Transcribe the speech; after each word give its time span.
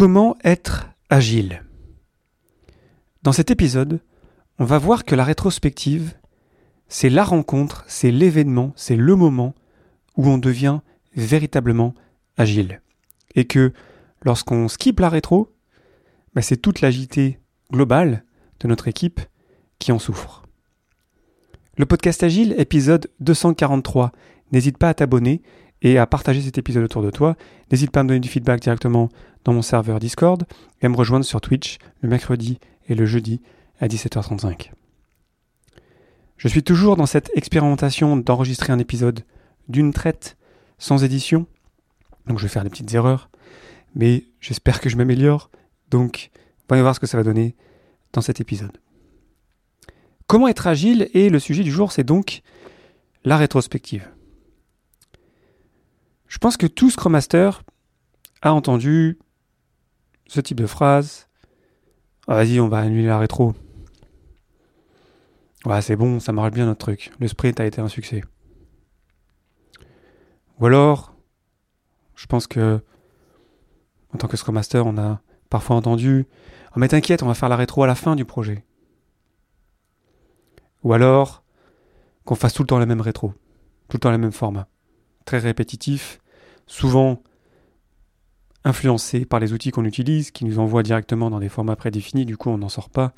Comment 0.00 0.38
être 0.44 0.88
agile? 1.10 1.62
Dans 3.22 3.32
cet 3.32 3.50
épisode, 3.50 4.00
on 4.58 4.64
va 4.64 4.78
voir 4.78 5.04
que 5.04 5.14
la 5.14 5.24
rétrospective, 5.24 6.14
c'est 6.88 7.10
la 7.10 7.22
rencontre, 7.22 7.84
c'est 7.86 8.10
l'événement, 8.10 8.72
c'est 8.76 8.96
le 8.96 9.14
moment 9.14 9.54
où 10.16 10.26
on 10.26 10.38
devient 10.38 10.80
véritablement 11.14 11.94
agile. 12.38 12.80
Et 13.34 13.44
que 13.44 13.74
lorsqu'on 14.22 14.68
skip 14.68 14.98
la 15.00 15.10
rétro, 15.10 15.52
bah, 16.34 16.40
c'est 16.40 16.56
toute 16.56 16.80
l'agilité 16.80 17.38
globale 17.70 18.24
de 18.60 18.68
notre 18.68 18.88
équipe 18.88 19.20
qui 19.78 19.92
en 19.92 19.98
souffre. 19.98 20.46
Le 21.76 21.84
podcast 21.84 22.22
Agile, 22.22 22.54
épisode 22.56 23.10
243. 23.20 24.12
N'hésite 24.50 24.78
pas 24.78 24.88
à 24.88 24.94
t'abonner 24.94 25.42
et 25.82 25.98
à 25.98 26.06
partager 26.06 26.40
cet 26.40 26.56
épisode 26.56 26.84
autour 26.84 27.02
de 27.02 27.10
toi. 27.10 27.36
N'hésite 27.70 27.90
pas 27.90 28.00
à 28.00 28.02
me 28.02 28.08
donner 28.08 28.20
du 28.20 28.28
feedback 28.28 28.60
directement 28.60 29.10
dans 29.44 29.52
mon 29.52 29.62
serveur 29.62 30.00
Discord 30.00 30.44
et 30.80 30.88
me 30.88 30.96
rejoindre 30.96 31.24
sur 31.24 31.40
Twitch 31.40 31.78
le 32.00 32.08
mercredi 32.08 32.58
et 32.88 32.94
le 32.94 33.06
jeudi 33.06 33.40
à 33.80 33.88
17h35. 33.88 34.70
Je 36.36 36.48
suis 36.48 36.62
toujours 36.62 36.96
dans 36.96 37.06
cette 37.06 37.30
expérimentation 37.34 38.16
d'enregistrer 38.16 38.72
un 38.72 38.78
épisode 38.78 39.24
d'une 39.68 39.92
traite 39.92 40.36
sans 40.78 41.04
édition. 41.04 41.46
Donc 42.26 42.38
je 42.38 42.44
vais 42.44 42.48
faire 42.48 42.64
des 42.64 42.70
petites 42.70 42.92
erreurs, 42.94 43.30
mais 43.94 44.24
j'espère 44.40 44.80
que 44.80 44.88
je 44.88 44.96
m'améliore. 44.96 45.50
Donc 45.90 46.30
voyons 46.68 46.82
voir 46.82 46.94
ce 46.94 47.00
que 47.00 47.06
ça 47.06 47.16
va 47.16 47.24
donner 47.24 47.56
dans 48.12 48.22
cet 48.22 48.40
épisode. 48.40 48.78
Comment 50.26 50.48
être 50.48 50.66
agile 50.66 51.10
Et 51.12 51.28
le 51.28 51.38
sujet 51.38 51.62
du 51.62 51.72
jour, 51.72 51.92
c'est 51.92 52.04
donc 52.04 52.42
la 53.24 53.36
rétrospective. 53.36 54.08
Je 56.28 56.38
pense 56.38 56.56
que 56.56 56.66
tout 56.66 56.90
Scrum 56.90 57.12
Master 57.12 57.64
a 58.40 58.54
entendu 58.54 59.18
ce 60.30 60.40
type 60.40 60.60
de 60.60 60.66
phrase. 60.66 61.26
Ah, 62.28 62.34
vas-y, 62.34 62.60
on 62.60 62.68
va 62.68 62.78
annuler 62.78 63.08
la 63.08 63.18
rétro. 63.18 63.52
Ouais, 65.64 65.82
c'est 65.82 65.96
bon, 65.96 66.20
ça 66.20 66.32
marche 66.32 66.52
bien 66.52 66.66
notre 66.66 66.78
truc. 66.78 67.10
Le 67.18 67.26
sprint 67.26 67.58
a 67.58 67.66
été 67.66 67.80
un 67.80 67.88
succès. 67.88 68.22
Ou 70.60 70.66
alors, 70.66 71.16
je 72.14 72.26
pense 72.26 72.46
que, 72.46 72.80
en 74.14 74.18
tant 74.18 74.28
que 74.28 74.36
Scrum 74.36 74.54
Master, 74.54 74.86
on 74.86 74.98
a 74.98 75.20
parfois 75.48 75.74
entendu 75.74 76.26
Oh, 76.76 76.78
mais 76.78 76.86
t'inquiète, 76.86 77.24
on 77.24 77.26
va 77.26 77.34
faire 77.34 77.48
la 77.48 77.56
rétro 77.56 77.82
à 77.82 77.88
la 77.88 77.96
fin 77.96 78.14
du 78.14 78.24
projet. 78.24 78.64
Ou 80.84 80.92
alors, 80.92 81.42
qu'on 82.24 82.36
fasse 82.36 82.54
tout 82.54 82.62
le 82.62 82.68
temps 82.68 82.78
la 82.78 82.86
même 82.86 83.00
rétro, 83.00 83.34
tout 83.88 83.96
le 83.96 84.00
temps 84.00 84.12
le 84.12 84.18
même 84.18 84.30
format. 84.30 84.68
Très 85.24 85.38
répétitif, 85.38 86.20
souvent 86.68 87.20
influencé 88.64 89.24
par 89.24 89.40
les 89.40 89.52
outils 89.52 89.70
qu'on 89.70 89.84
utilise, 89.84 90.30
qui 90.30 90.44
nous 90.44 90.58
envoient 90.58 90.82
directement 90.82 91.30
dans 91.30 91.40
des 91.40 91.48
formats 91.48 91.76
prédéfinis, 91.76 92.24
du 92.24 92.36
coup 92.36 92.50
on 92.50 92.58
n'en 92.58 92.68
sort 92.68 92.90
pas. 92.90 93.12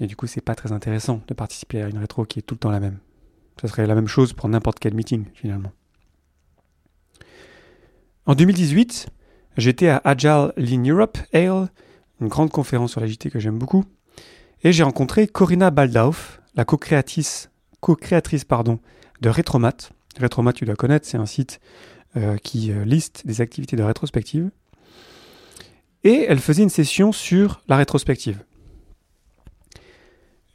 Et 0.00 0.06
du 0.06 0.16
coup 0.16 0.26
c'est 0.26 0.40
pas 0.40 0.54
très 0.54 0.72
intéressant 0.72 1.22
de 1.26 1.34
participer 1.34 1.82
à 1.82 1.88
une 1.88 1.98
rétro 1.98 2.24
qui 2.24 2.38
est 2.38 2.42
tout 2.42 2.54
le 2.54 2.60
temps 2.60 2.70
la 2.70 2.80
même. 2.80 2.98
Ce 3.60 3.68
serait 3.68 3.86
la 3.86 3.94
même 3.94 4.08
chose 4.08 4.32
pour 4.32 4.48
n'importe 4.48 4.78
quel 4.78 4.94
meeting 4.94 5.24
finalement. 5.34 5.72
En 8.26 8.34
2018, 8.34 9.08
j'étais 9.56 9.88
à 9.88 10.00
Agile 10.04 10.52
Lean 10.56 10.82
Europe, 10.84 11.16
ALE, 11.32 11.68
une 12.20 12.28
grande 12.28 12.50
conférence 12.50 12.92
sur 12.92 13.00
l'agilité 13.00 13.30
que 13.30 13.38
j'aime 13.38 13.58
beaucoup, 13.58 13.84
et 14.62 14.72
j'ai 14.72 14.82
rencontré 14.82 15.28
Corinna 15.28 15.70
Baldauf, 15.70 16.40
la 16.54 16.64
co-créatrice, 16.64 17.50
pardon, 18.48 18.80
de 19.20 19.28
Retromat. 19.28 19.90
Retromat, 20.20 20.52
tu 20.52 20.64
dois 20.64 20.76
connaître, 20.76 21.06
c'est 21.06 21.18
un 21.18 21.26
site 21.26 21.60
euh, 22.16 22.36
qui 22.38 22.72
euh, 22.72 22.84
liste 22.84 23.26
des 23.26 23.40
activités 23.40 23.76
de 23.76 23.82
rétrospective. 23.82 24.50
Et 26.02 26.24
elle 26.28 26.38
faisait 26.38 26.62
une 26.62 26.70
session 26.70 27.12
sur 27.12 27.60
la 27.68 27.76
rétrospective. 27.76 28.42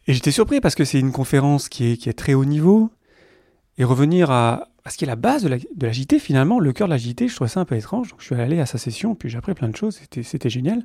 Et 0.08 0.14
j'étais 0.14 0.32
surpris 0.32 0.60
parce 0.60 0.76
que 0.76 0.86
c'est 0.86 1.00
une 1.00 1.12
conférence 1.12 1.70
qui 1.70 1.92
est, 1.92 1.98
qui 1.98 2.10
est, 2.10 2.14
très 2.14 2.34
haut 2.34 2.46
niveau. 2.46 2.90
Et 3.78 3.84
revenir 3.84 4.32
à, 4.32 4.70
ce 4.90 4.98
qui 4.98 5.04
est 5.04 5.08
la 5.08 5.16
base 5.16 5.44
de 5.44 5.60
l'agilité, 5.80 6.20
finalement, 6.20 6.60
le 6.60 6.74
cœur 6.74 6.88
de 6.88 6.94
l'agilité, 6.94 7.28
je 7.28 7.36
trouvais 7.36 7.50
ça 7.50 7.60
un 7.60 7.66
peu 7.66 7.76
étrange. 7.76 8.10
Donc 8.10 8.22
je 8.22 8.26
suis 8.26 8.36
allé 8.36 8.60
à 8.60 8.66
sa 8.66 8.78
session, 8.78 9.14
puis 9.14 9.30
j'ai 9.30 9.38
appris 9.38 9.54
plein 9.54 9.70
de 9.70 9.76
choses, 9.76 10.00
c'était 10.24 10.50
génial. 10.50 10.84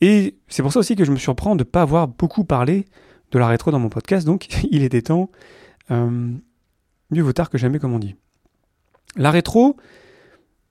Et 0.00 0.36
c'est 0.48 0.62
pour 0.62 0.72
ça 0.72 0.78
aussi 0.78 0.94
que 0.94 1.04
je 1.04 1.10
me 1.10 1.16
surprends 1.16 1.56
de 1.56 1.64
ne 1.64 1.68
pas 1.68 1.82
avoir 1.82 2.06
beaucoup 2.06 2.44
parlé 2.44 2.84
de 3.32 3.38
la 3.38 3.48
rétro 3.48 3.70
dans 3.72 3.80
mon 3.80 3.88
podcast, 3.88 4.26
donc 4.26 4.46
il 4.70 4.84
était 4.84 5.02
temps. 5.02 5.30
Euh, 5.90 6.30
mieux 7.10 7.22
vaut 7.22 7.32
tard 7.32 7.50
que 7.50 7.58
jamais, 7.58 7.78
comme 7.78 7.94
on 7.94 7.98
dit. 7.98 8.14
La 9.14 9.30
rétro, 9.30 9.76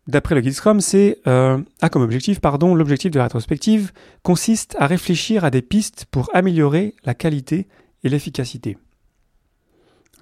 d'après 0.07 0.35
le 0.35 0.41
guide 0.41 0.53
Scrum, 0.53 0.81
c'est 0.81 1.19
euh, 1.27 1.61
a 1.81 1.89
comme 1.89 2.01
objectif, 2.01 2.39
pardon, 2.39 2.75
l'objectif 2.75 3.11
de 3.11 3.17
la 3.17 3.23
rétrospective 3.23 3.91
consiste 4.23 4.75
à 4.79 4.87
réfléchir 4.87 5.45
à 5.45 5.49
des 5.49 5.61
pistes 5.61 6.05
pour 6.11 6.29
améliorer 6.35 6.95
la 7.05 7.13
qualité 7.13 7.67
et 8.03 8.09
l'efficacité. 8.09 8.77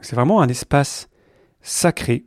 C'est 0.02 0.16
vraiment 0.16 0.42
un 0.42 0.48
espace 0.48 1.10
sacré 1.62 2.26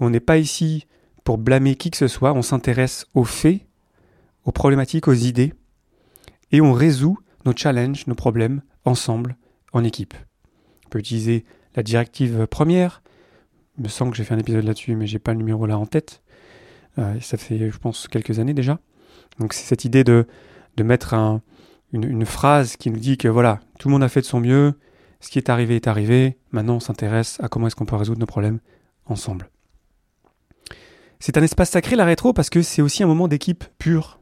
on 0.00 0.10
n'est 0.10 0.20
pas 0.20 0.38
ici 0.38 0.86
pour 1.24 1.38
blâmer 1.38 1.76
qui 1.76 1.90
que 1.90 1.96
ce 1.96 2.08
soit, 2.08 2.32
on 2.32 2.42
s'intéresse 2.42 3.06
aux 3.14 3.24
faits, 3.24 3.60
aux 4.44 4.52
problématiques, 4.52 5.06
aux 5.06 5.12
idées, 5.12 5.52
et 6.50 6.60
on 6.60 6.72
résout 6.72 7.18
nos 7.44 7.54
challenges, 7.54 8.06
nos 8.06 8.14
problèmes 8.14 8.62
ensemble, 8.84 9.36
en 9.72 9.84
équipe. 9.84 10.14
On 10.86 10.88
peut 10.88 10.98
utiliser 10.98 11.44
la 11.76 11.82
directive 11.82 12.46
première, 12.46 13.02
me 13.80 13.88
semble 13.88 14.12
que 14.12 14.16
j'ai 14.16 14.24
fait 14.24 14.34
un 14.34 14.38
épisode 14.38 14.64
là-dessus, 14.64 14.94
mais 14.96 15.06
j'ai 15.06 15.18
pas 15.18 15.32
le 15.32 15.38
numéro 15.38 15.66
là 15.66 15.78
en 15.78 15.86
tête. 15.86 16.22
Euh, 16.98 17.18
ça 17.20 17.36
fait, 17.36 17.70
je 17.70 17.78
pense, 17.78 18.08
quelques 18.08 18.38
années 18.38 18.54
déjà. 18.54 18.78
Donc 19.38 19.52
c'est 19.52 19.64
cette 19.64 19.84
idée 19.84 20.04
de, 20.04 20.26
de 20.76 20.82
mettre 20.82 21.14
un, 21.14 21.42
une, 21.92 22.04
une, 22.04 22.26
phrase 22.26 22.76
qui 22.76 22.90
nous 22.90 22.98
dit 22.98 23.16
que 23.16 23.28
voilà, 23.28 23.60
tout 23.78 23.88
le 23.88 23.92
monde 23.92 24.02
a 24.02 24.08
fait 24.08 24.20
de 24.20 24.26
son 24.26 24.40
mieux, 24.40 24.74
ce 25.20 25.28
qui 25.28 25.38
est 25.38 25.48
arrivé 25.48 25.76
est 25.76 25.86
arrivé, 25.86 26.38
maintenant 26.50 26.76
on 26.76 26.80
s'intéresse 26.80 27.38
à 27.40 27.48
comment 27.48 27.66
est-ce 27.66 27.76
qu'on 27.76 27.86
peut 27.86 27.96
résoudre 27.96 28.20
nos 28.20 28.26
problèmes 28.26 28.60
ensemble. 29.06 29.50
C'est 31.18 31.36
un 31.36 31.42
espace 31.42 31.70
sacré 31.70 31.96
la 31.96 32.04
rétro 32.04 32.32
parce 32.32 32.50
que 32.50 32.62
c'est 32.62 32.82
aussi 32.82 33.02
un 33.02 33.06
moment 33.06 33.28
d'équipe 33.28 33.64
pure. 33.78 34.20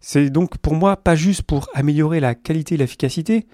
C'est 0.00 0.30
donc 0.30 0.58
pour 0.58 0.74
moi 0.74 0.96
pas 0.96 1.14
juste 1.14 1.42
pour 1.42 1.68
améliorer 1.74 2.20
la 2.20 2.34
qualité 2.34 2.74
et 2.74 2.78
l'efficacité, 2.78 3.46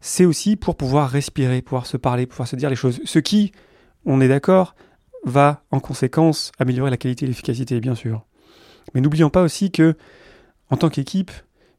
c'est 0.00 0.24
aussi 0.24 0.56
pour 0.56 0.76
pouvoir 0.76 1.10
respirer, 1.10 1.62
pouvoir 1.62 1.86
se 1.86 1.96
parler, 1.96 2.26
pouvoir 2.26 2.48
se 2.48 2.56
dire 2.56 2.70
les 2.70 2.76
choses. 2.76 3.00
Ce 3.04 3.18
qui, 3.18 3.52
on 4.06 4.20
est 4.20 4.28
d'accord, 4.28 4.74
va 5.24 5.64
en 5.70 5.80
conséquence 5.80 6.52
améliorer 6.58 6.90
la 6.90 6.96
qualité 6.96 7.24
et 7.24 7.28
l'efficacité, 7.28 7.80
bien 7.80 7.94
sûr. 7.94 8.24
Mais 8.94 9.00
n'oublions 9.00 9.30
pas 9.30 9.42
aussi 9.42 9.70
que, 9.70 9.96
en 10.70 10.76
tant 10.76 10.88
qu'équipe, 10.88 11.32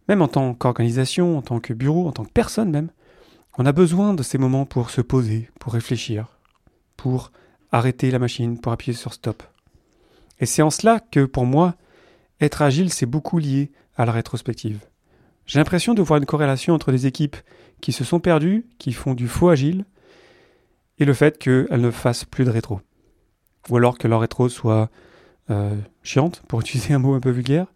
même 0.08 0.22
en 0.22 0.28
tant 0.28 0.54
qu'organisation, 0.54 1.38
en 1.38 1.42
tant 1.42 1.60
que 1.60 1.74
bureau, 1.74 2.08
en 2.08 2.12
tant 2.12 2.26
que 2.26 2.32
personne 2.32 2.70
même, 2.70 2.92
on 3.58 3.66
a 3.66 3.72
besoin 3.72 4.14
de 4.14 4.24
ces 4.24 4.38
moments 4.38 4.66
pour 4.66 4.90
se 4.90 5.02
poser, 5.02 5.50
pour 5.60 5.74
réfléchir, 5.74 6.38
pour 6.96 7.32
arrêter 7.72 8.12
la 8.12 8.20
machine, 8.20 8.60
pour 8.60 8.72
appuyer 8.72 8.96
sur 8.96 9.14
stop. 9.14 9.42
Et 10.40 10.46
c'est 10.46 10.62
en 10.62 10.70
cela 10.70 11.00
que, 11.00 11.26
pour 11.26 11.46
moi, 11.46 11.76
être 12.40 12.62
agile, 12.62 12.92
c'est 12.92 13.06
beaucoup 13.06 13.40
lié 13.40 13.72
à 13.96 14.06
la 14.06 14.12
rétrospective. 14.12 14.80
J'ai 15.46 15.60
l'impression 15.60 15.94
de 15.94 16.02
voir 16.02 16.20
une 16.20 16.26
corrélation 16.26 16.74
entre 16.74 16.92
des 16.92 17.08
équipes 17.08 17.38
qui 17.82 17.94
se 17.94 18.04
sont 18.04 18.20
perdues, 18.20 18.68
qui 18.78 18.94
font 18.94 19.14
du 19.14 19.28
faux 19.28 19.50
agile, 19.50 19.86
et 21.00 21.06
le 21.06 21.14
fait 21.14 21.38
qu'elles 21.38 21.82
ne 21.82 21.92
fassent 21.92 22.26
plus 22.26 22.46
de 22.46 22.50
rétro. 22.50 22.82
Ou 23.70 23.78
alors 23.78 23.98
que 23.98 24.08
leur 24.08 24.22
rétro 24.22 24.50
soit 24.50 24.90
euh, 25.50 25.76
chiante, 26.04 26.42
pour 26.48 26.60
utiliser 26.62 26.94
un 26.94 27.00
mot 27.00 27.14
un 27.14 27.20
peu 27.20 27.32
vulgaire, 27.32 27.68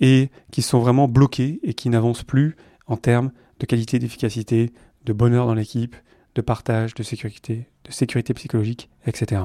et 0.00 0.30
qui 0.52 0.62
sont 0.62 0.78
vraiment 0.78 1.08
bloquées 1.08 1.60
et 1.62 1.74
qui 1.74 1.88
n'avancent 1.88 2.24
plus 2.24 2.56
en 2.86 2.96
termes 2.96 3.32
de 3.60 3.66
qualité, 3.66 3.98
d'efficacité, 3.98 4.72
de 5.04 5.12
bonheur 5.12 5.46
dans 5.46 5.54
l'équipe, 5.54 5.96
de 6.34 6.42
partage, 6.42 6.94
de 6.94 7.02
sécurité, 7.02 7.66
de 7.84 7.92
sécurité 7.92 8.34
psychologique, 8.34 8.90
etc. 9.06 9.42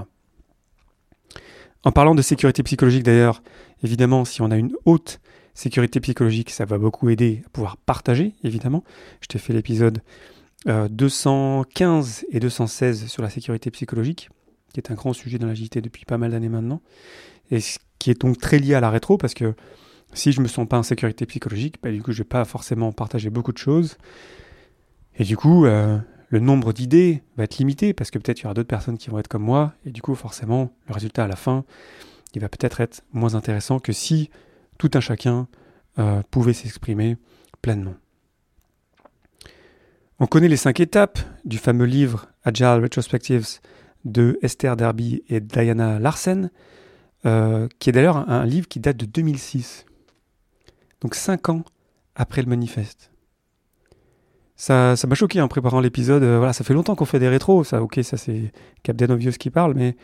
En 1.83 1.91
parlant 1.91 2.15
de 2.15 2.21
sécurité 2.21 2.61
psychologique 2.63 3.03
d'ailleurs, 3.03 3.41
évidemment, 3.83 4.25
si 4.25 4.41
on 4.41 4.51
a 4.51 4.57
une 4.57 4.73
haute 4.85 5.19
sécurité 5.53 5.99
psychologique, 5.99 6.49
ça 6.49 6.65
va 6.65 6.77
beaucoup 6.77 7.09
aider 7.09 7.43
à 7.45 7.49
pouvoir 7.49 7.77
partager, 7.77 8.33
évidemment. 8.43 8.83
Je 9.21 9.27
t'ai 9.27 9.39
fait 9.39 9.53
l'épisode 9.53 10.01
215 10.65 12.25
euh, 12.25 12.35
et 12.35 12.39
216 12.39 13.07
sur 13.07 13.23
la 13.23 13.29
sécurité 13.29 13.71
psychologique, 13.71 14.29
qui 14.73 14.79
est 14.79 14.91
un 14.91 14.95
grand 14.95 15.13
sujet 15.13 15.37
dans 15.37 15.47
l'agilité 15.47 15.81
depuis 15.81 16.05
pas 16.05 16.17
mal 16.17 16.31
d'années 16.31 16.49
maintenant, 16.49 16.81
et 17.49 17.59
qui 17.99 18.11
est 18.11 18.21
donc 18.21 18.37
très 18.37 18.59
lié 18.59 18.75
à 18.75 18.79
la 18.79 18.89
rétro, 18.89 19.17
parce 19.17 19.33
que 19.33 19.55
si 20.13 20.31
je 20.31 20.41
me 20.41 20.47
sens 20.47 20.67
pas 20.67 20.77
en 20.77 20.83
sécurité 20.83 21.25
psychologique, 21.25 21.75
bah, 21.81 21.91
du 21.91 22.01
coup 22.01 22.11
je 22.11 22.19
vais 22.19 22.27
pas 22.27 22.45
forcément 22.45 22.91
partager 22.91 23.29
beaucoup 23.29 23.51
de 23.51 23.57
choses, 23.57 23.97
et 25.17 25.23
du 25.23 25.35
coup 25.37 25.65
euh, 25.65 25.97
le 26.29 26.39
nombre 26.39 26.73
d'idées 26.73 27.23
va 27.37 27.45
être 27.45 27.57
limité, 27.57 27.93
parce 27.93 28.11
que 28.11 28.19
peut-être 28.19 28.39
il 28.39 28.43
y 28.43 28.45
aura 28.45 28.53
d'autres 28.53 28.67
personnes 28.67 28.97
qui 28.97 29.09
vont 29.09 29.19
être 29.19 29.27
comme 29.27 29.43
moi, 29.43 29.73
et 29.85 29.91
du 29.91 30.01
coup 30.01 30.15
forcément 30.15 30.71
le 30.87 30.93
résultat 30.93 31.23
à 31.23 31.27
la 31.27 31.35
fin, 31.35 31.65
il 32.33 32.41
va 32.41 32.49
peut-être 32.49 32.81
être 32.81 33.03
moins 33.11 33.35
intéressant 33.35 33.79
que 33.79 33.91
si 33.91 34.29
tout 34.77 34.91
un 34.93 35.01
chacun 35.01 35.47
euh, 35.99 36.21
pouvait 36.31 36.53
s'exprimer 36.53 37.17
pleinement. 37.61 37.95
On 40.23 40.27
connaît 40.27 40.47
les 40.47 40.55
cinq 40.55 40.79
étapes 40.79 41.17
du 41.45 41.57
fameux 41.57 41.85
livre 41.85 42.27
Agile 42.43 42.79
Retrospectives 42.83 43.59
de 44.05 44.37
Esther 44.43 44.77
Derby 44.77 45.23
et 45.29 45.39
Diana 45.39 45.97
Larsen, 45.97 46.51
euh, 47.25 47.67
qui 47.79 47.89
est 47.89 47.91
d'ailleurs 47.91 48.29
un, 48.29 48.45
livre 48.45 48.67
qui 48.67 48.79
date 48.79 48.97
de 48.97 49.07
2006. 49.07 49.87
Donc 51.01 51.15
cinq 51.15 51.49
ans 51.49 51.63
après 52.13 52.43
le 52.43 52.49
manifeste. 52.49 53.09
Ça, 54.55 54.93
m'a 55.07 55.15
choqué 55.15 55.41
en 55.41 55.47
préparant 55.47 55.79
l'épisode. 55.79 56.21
Euh, 56.21 56.37
voilà, 56.37 56.53
ça 56.53 56.63
fait 56.63 56.75
longtemps 56.75 56.93
qu'on 56.93 57.05
fait 57.05 57.17
des 57.17 57.27
rétros. 57.27 57.63
Ça, 57.63 57.81
ok, 57.81 57.99
ça 58.03 58.15
c'est 58.15 58.53
Captain 58.83 59.09
Obvious 59.09 59.31
qui 59.31 59.49
parle, 59.49 59.73
mais 59.73 59.95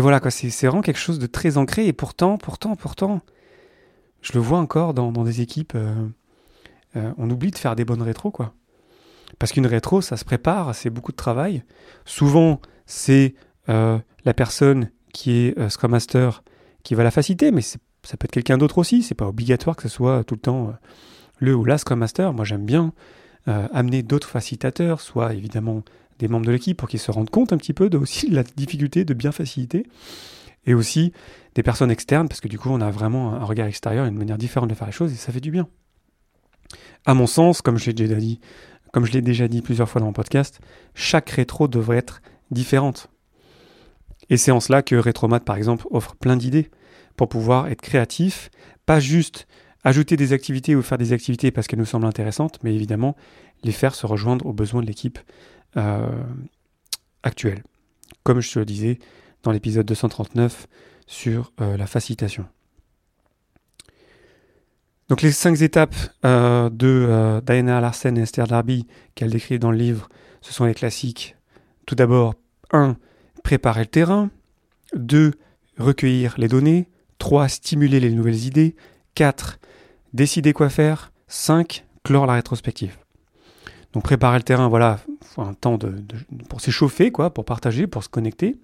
voilà 0.00 0.20
quoi, 0.20 0.30
c'est 0.30 0.48
vraiment 0.66 0.80
quelque 0.80 0.96
chose 0.96 1.18
de 1.18 1.26
très 1.26 1.58
ancré. 1.58 1.86
Et 1.86 1.92
pourtant, 1.92 2.38
pourtant, 2.38 2.76
pourtant, 2.76 3.20
je 4.22 4.32
le 4.32 4.40
vois 4.40 4.58
encore 4.58 4.94
dans, 4.94 5.12
des 5.22 5.42
équipes. 5.42 5.74
Euh, 5.74 7.12
on 7.18 7.28
oublie 7.28 7.50
de 7.50 7.58
faire 7.58 7.76
des 7.76 7.84
bonnes 7.84 8.00
rétros 8.00 8.30
quoi. 8.30 8.54
Parce 9.38 9.52
qu'une 9.52 9.66
rétro, 9.66 10.00
ça 10.00 10.16
se 10.16 10.24
prépare, 10.24 10.74
c'est 10.74 10.90
beaucoup 10.90 11.12
de 11.12 11.16
travail. 11.16 11.62
Souvent, 12.04 12.60
c'est 12.86 13.34
la 13.68 14.34
personne 14.34 14.90
qui 15.12 15.32
est 15.32 15.68
Scrum 15.68 15.90
Master 15.90 16.42
qui 16.82 16.94
va 16.94 17.02
la 17.02 17.10
faciliter, 17.10 17.50
mais 17.50 17.62
ça 17.62 17.78
peut 18.18 18.24
être 18.26 18.30
quelqu'un 18.30 18.58
d'autre 18.58 18.78
aussi. 18.78 19.02
C'est 19.02 19.14
pas 19.14 19.26
obligatoire 19.26 19.76
que 19.76 19.82
ce 19.82 19.88
soit 19.88 20.24
tout 20.24 20.34
le 20.34 20.40
temps 20.40 20.72
le 21.38 21.54
ou 21.54 21.64
la 21.64 21.78
Scrum 21.78 21.98
Master. 21.98 22.32
Moi, 22.32 22.44
j'aime 22.44 22.64
bien 22.64 22.92
euh, 23.48 23.68
amener 23.72 24.02
d'autres 24.02 24.28
facilitateurs, 24.28 25.00
soit 25.00 25.32
évidemment 25.32 25.84
des 26.18 26.26
membres 26.26 26.46
de 26.46 26.50
l'équipe 26.50 26.76
pour 26.76 26.88
qu'ils 26.88 26.98
se 26.98 27.12
rendent 27.12 27.30
compte 27.30 27.52
un 27.52 27.58
petit 27.58 27.74
peu 27.74 27.88
de 27.88 27.96
aussi 27.96 28.28
la 28.28 28.42
difficulté 28.42 29.04
de 29.04 29.14
bien 29.14 29.30
faciliter, 29.30 29.86
et 30.64 30.74
aussi 30.74 31.12
des 31.54 31.62
personnes 31.62 31.92
externes, 31.92 32.26
parce 32.26 32.40
que 32.40 32.48
du 32.48 32.58
coup 32.58 32.70
on 32.70 32.80
a 32.80 32.90
vraiment 32.90 33.34
un 33.34 33.44
regard 33.44 33.68
extérieur, 33.68 34.06
une 34.06 34.16
manière 34.16 34.36
différente 34.36 34.68
de 34.68 34.74
faire 34.74 34.88
les 34.88 34.92
choses, 34.92 35.12
et 35.12 35.16
ça 35.16 35.32
fait 35.32 35.40
du 35.40 35.52
bien. 35.52 35.68
À 37.04 37.14
mon 37.14 37.28
sens, 37.28 37.62
comme 37.62 37.78
je 37.78 37.86
l'ai 37.86 37.92
déjà 37.92 38.16
dit, 38.16 38.40
comme 38.96 39.04
je 39.04 39.12
l'ai 39.12 39.20
déjà 39.20 39.46
dit 39.46 39.60
plusieurs 39.60 39.90
fois 39.90 40.00
dans 40.00 40.06
mon 40.06 40.14
podcast, 40.14 40.58
chaque 40.94 41.28
rétro 41.28 41.68
devrait 41.68 41.98
être 41.98 42.22
différente. 42.50 43.10
Et 44.30 44.38
c'est 44.38 44.52
en 44.52 44.58
cela 44.58 44.80
que 44.80 44.96
Retromat, 44.96 45.40
par 45.40 45.56
exemple, 45.56 45.86
offre 45.90 46.16
plein 46.16 46.34
d'idées 46.34 46.70
pour 47.14 47.28
pouvoir 47.28 47.68
être 47.68 47.82
créatif, 47.82 48.50
pas 48.86 48.98
juste 48.98 49.48
ajouter 49.84 50.16
des 50.16 50.32
activités 50.32 50.74
ou 50.74 50.80
faire 50.80 50.96
des 50.96 51.12
activités 51.12 51.50
parce 51.50 51.66
qu'elles 51.66 51.78
nous 51.78 51.84
semblent 51.84 52.06
intéressantes, 52.06 52.58
mais 52.62 52.74
évidemment 52.74 53.16
les 53.64 53.72
faire 53.72 53.94
se 53.94 54.06
rejoindre 54.06 54.46
aux 54.46 54.54
besoins 54.54 54.80
de 54.80 54.86
l'équipe 54.86 55.18
euh, 55.76 56.08
actuelle. 57.22 57.64
Comme 58.22 58.40
je 58.40 58.50
te 58.50 58.58
le 58.58 58.64
disais 58.64 58.98
dans 59.42 59.52
l'épisode 59.52 59.84
239 59.84 60.68
sur 61.06 61.52
euh, 61.60 61.76
la 61.76 61.86
facilitation. 61.86 62.46
Donc 65.08 65.22
les 65.22 65.32
cinq 65.32 65.60
étapes 65.60 65.94
euh, 66.24 66.68
de 66.70 67.40
Diana 67.46 67.80
Larsen 67.80 68.18
et 68.18 68.22
Esther 68.22 68.46
Darby 68.46 68.86
qu'elle 69.14 69.30
décrit 69.30 69.58
dans 69.58 69.70
le 69.70 69.78
livre, 69.78 70.08
ce 70.40 70.52
sont 70.52 70.64
les 70.64 70.74
classiques. 70.74 71.36
Tout 71.86 71.94
d'abord, 71.94 72.34
1. 72.72 72.96
Préparer 73.44 73.80
le 73.80 73.86
terrain. 73.86 74.30
2. 74.94 75.32
Recueillir 75.78 76.34
les 76.38 76.48
données. 76.48 76.88
3. 77.18 77.48
Stimuler 77.48 78.00
les 78.00 78.10
nouvelles 78.10 78.44
idées. 78.46 78.74
4 79.14 79.58
décider 80.16 80.52
quoi 80.52 80.68
faire. 80.68 81.12
5. 81.28 81.84
Clore 82.02 82.26
la 82.26 82.34
rétrospective. 82.34 82.96
Donc 83.92 84.02
préparer 84.02 84.38
le 84.38 84.42
terrain, 84.42 84.68
voilà, 84.68 84.98
faut 85.22 85.42
un 85.42 85.54
temps 85.54 85.78
pour 86.48 86.60
s'échauffer, 86.60 87.10
quoi, 87.10 87.32
pour 87.32 87.44
partager, 87.44 87.86
pour 87.86 88.02
se 88.04 88.08
connecter. 88.08 88.56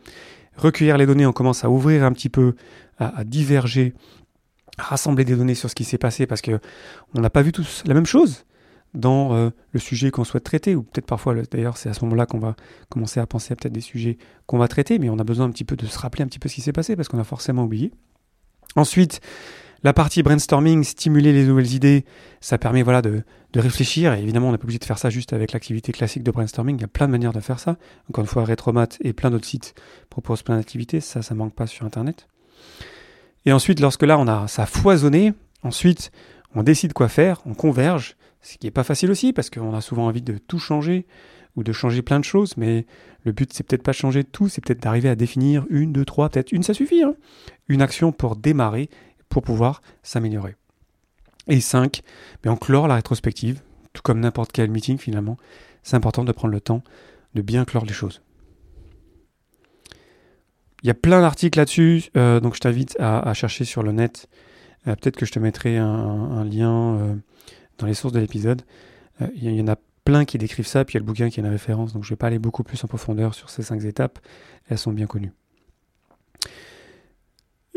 Recueillir 0.56 0.98
les 0.98 1.06
données, 1.06 1.26
on 1.26 1.32
commence 1.32 1.64
à 1.64 1.70
ouvrir 1.70 2.04
un 2.04 2.12
petit 2.12 2.28
peu, 2.28 2.54
à, 2.98 3.24
diverger, 3.24 3.94
rassembler 4.78 5.24
des 5.24 5.36
données 5.36 5.54
sur 5.54 5.70
ce 5.70 5.74
qui 5.74 5.84
s'est 5.84 5.98
passé, 5.98 6.26
parce 6.26 6.40
que 6.40 6.60
on 7.14 7.20
n'a 7.20 7.30
pas 7.30 7.42
vu 7.42 7.52
tous 7.52 7.82
la 7.86 7.94
même 7.94 8.06
chose 8.06 8.44
dans 8.94 9.34
euh, 9.34 9.50
le 9.72 9.80
sujet 9.80 10.10
qu'on 10.10 10.24
souhaite 10.24 10.44
traiter, 10.44 10.74
ou 10.74 10.82
peut-être 10.82 11.06
parfois, 11.06 11.34
d'ailleurs, 11.50 11.76
c'est 11.76 11.88
à 11.88 11.94
ce 11.94 12.04
moment-là 12.04 12.26
qu'on 12.26 12.38
va 12.38 12.56
commencer 12.88 13.20
à 13.20 13.26
penser 13.26 13.52
à 13.52 13.56
peut-être 13.56 13.72
des 13.72 13.80
sujets 13.80 14.18
qu'on 14.46 14.58
va 14.58 14.68
traiter, 14.68 14.98
mais 14.98 15.08
on 15.10 15.18
a 15.18 15.24
besoin 15.24 15.46
un 15.46 15.50
petit 15.50 15.64
peu 15.64 15.76
de 15.76 15.86
se 15.86 15.98
rappeler 15.98 16.24
un 16.24 16.26
petit 16.26 16.38
peu 16.38 16.48
ce 16.48 16.56
qui 16.56 16.60
s'est 16.60 16.72
passé, 16.72 16.96
parce 16.96 17.08
qu'on 17.08 17.18
a 17.18 17.24
forcément 17.24 17.64
oublié. 17.64 17.92
Ensuite, 18.76 19.20
la 19.84 19.92
partie 19.92 20.22
brainstorming, 20.22 20.84
stimuler 20.84 21.32
les 21.32 21.44
nouvelles 21.44 21.72
idées, 21.74 22.04
ça 22.40 22.56
permet 22.56 22.82
voilà 22.82 23.02
de, 23.02 23.24
réfléchir. 23.54 24.14
Et 24.14 24.22
évidemment, 24.22 24.48
on 24.48 24.52
n'est 24.52 24.58
pas 24.58 24.64
obligé 24.64 24.78
de 24.78 24.84
faire 24.84 24.98
ça 24.98 25.10
juste 25.10 25.32
avec 25.32 25.52
l'activité 25.52 25.92
classique 25.92 26.22
de 26.22 26.30
brainstorming. 26.30 26.76
Il 26.78 26.82
y 26.82 26.84
a 26.84 26.88
plein 26.88 27.06
de 27.06 27.12
manières 27.12 27.32
de 27.32 27.40
faire 27.40 27.58
ça. 27.58 27.76
Encore 28.08 28.22
une 28.22 28.28
fois, 28.28 28.44
Retromat 28.44 28.88
et 29.00 29.12
plein 29.12 29.30
d'autres 29.30 29.46
sites 29.46 29.74
proposent 30.08 30.42
plein 30.42 30.56
d'activités. 30.56 31.00
Ça, 31.00 31.20
ça 31.20 31.34
manque 31.34 31.54
pas 31.54 31.66
sur 31.66 31.84
Internet. 31.84 32.28
Et 33.44 33.52
ensuite, 33.52 33.80
lorsque 33.80 34.02
là, 34.02 34.18
on 34.18 34.28
a 34.28 34.46
ça 34.48 34.66
foisonné, 34.66 35.34
ensuite, 35.62 36.12
on 36.54 36.62
décide 36.62 36.92
quoi 36.92 37.08
faire, 37.08 37.40
on 37.46 37.54
converge, 37.54 38.16
ce 38.40 38.58
qui 38.58 38.66
n'est 38.66 38.72
pas 38.72 38.84
facile 38.84 39.10
aussi 39.10 39.32
parce 39.32 39.50
qu'on 39.50 39.74
a 39.74 39.80
souvent 39.80 40.06
envie 40.06 40.22
de 40.22 40.38
tout 40.38 40.58
changer 40.58 41.06
ou 41.56 41.62
de 41.62 41.72
changer 41.72 42.02
plein 42.02 42.18
de 42.18 42.24
choses, 42.24 42.56
mais 42.56 42.86
le 43.24 43.32
but 43.32 43.52
c'est 43.52 43.62
peut-être 43.62 43.82
pas 43.82 43.92
de 43.92 43.96
changer 43.96 44.24
tout, 44.24 44.48
c'est 44.48 44.64
peut-être 44.64 44.82
d'arriver 44.82 45.08
à 45.08 45.14
définir 45.14 45.66
une, 45.70 45.92
deux, 45.92 46.04
trois, 46.04 46.28
peut-être 46.28 46.52
une 46.52 46.62
ça 46.62 46.74
suffit, 46.74 47.02
hein. 47.02 47.14
une 47.68 47.82
action 47.82 48.10
pour 48.10 48.36
démarrer 48.36 48.88
pour 49.28 49.42
pouvoir 49.42 49.82
s'améliorer. 50.02 50.56
Et 51.48 51.60
5, 51.60 52.02
mais 52.44 52.50
on 52.50 52.56
clore 52.56 52.88
la 52.88 52.96
rétrospective, 52.96 53.60
tout 53.92 54.02
comme 54.02 54.20
n'importe 54.20 54.52
quel 54.52 54.70
meeting 54.70 54.98
finalement, 54.98 55.36
c'est 55.82 55.96
important 55.96 56.24
de 56.24 56.32
prendre 56.32 56.52
le 56.52 56.60
temps 56.60 56.82
de 57.34 57.42
bien 57.42 57.64
clore 57.64 57.84
les 57.84 57.92
choses. 57.92 58.22
Il 60.82 60.88
y 60.88 60.90
a 60.90 60.94
plein 60.94 61.20
d'articles 61.20 61.58
là-dessus, 61.58 62.10
euh, 62.16 62.40
donc 62.40 62.54
je 62.54 62.60
t'invite 62.60 62.96
à, 62.98 63.32
chercher 63.34 63.64
sur 63.64 63.82
le 63.82 63.92
net. 63.92 64.28
Euh, 64.88 64.96
peut-être 64.96 65.16
que 65.16 65.24
je 65.24 65.30
te 65.30 65.38
mettrai 65.38 65.76
un, 65.76 66.44
lien 66.44 66.96
euh, 66.96 67.14
dans 67.78 67.86
les 67.86 67.94
sources 67.94 68.12
de 68.12 68.18
l'épisode. 68.18 68.62
il 69.36 69.54
y 69.54 69.60
en 69.60 69.68
a 69.68 69.76
plein 70.04 70.24
qui 70.24 70.38
décrivent 70.38 70.66
ça, 70.66 70.84
puis 70.84 70.94
il 70.94 70.96
y 70.96 70.98
a 70.98 71.00
le 71.00 71.06
bouquin 71.06 71.30
qui 71.30 71.38
a 71.38 71.44
une 71.44 71.50
référence, 71.50 71.92
donc 71.92 72.02
je 72.02 72.08
ne 72.08 72.14
vais 72.14 72.18
pas 72.18 72.26
aller 72.26 72.40
beaucoup 72.40 72.64
plus 72.64 72.82
en 72.82 72.88
profondeur 72.88 73.34
sur 73.34 73.48
ces 73.48 73.62
cinq 73.62 73.84
étapes. 73.84 74.18
Elles 74.68 74.78
sont 74.78 74.92
bien 74.92 75.06
connues 75.06 75.32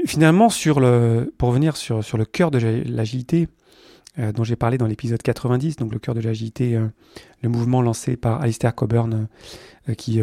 finalement, 0.07 0.49
pour 1.37 1.49
revenir 1.49 1.75
sur, 1.75 2.03
sur 2.03 2.19
le 2.19 2.25
cœur 2.25 2.51
de 2.51 2.59
l'agilité, 2.59 3.47
dont 4.17 4.43
j'ai 4.43 4.55
parlé 4.55 4.77
dans 4.77 4.85
l'épisode 4.85 5.19
90, 5.19 5.77
donc 5.77 5.91
le 5.91 5.97
cœur 5.97 6.13
de 6.13 6.21
l'agilité, 6.21 6.79
le 7.41 7.49
mouvement 7.49 7.81
lancé 7.81 8.15
par 8.15 8.39
Alistair 8.39 8.75
Coburn, 8.75 9.27
qui 9.97 10.21